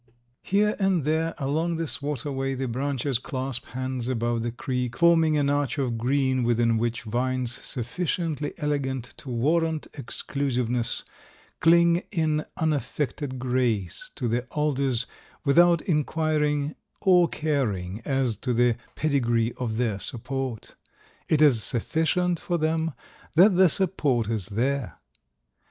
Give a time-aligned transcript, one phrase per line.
[0.41, 5.47] Here and there along this waterway the branches clasp hands above the creek, forming an
[5.47, 11.03] arch of green within which vines sufficiently elegant to warrant exclusiveness
[11.59, 15.05] cling in unaffected grace to the alders,
[15.45, 20.73] without inquiring or caring as to the pedigree of their support.
[21.29, 22.93] It is sufficient for them
[23.35, 24.97] that the support is there.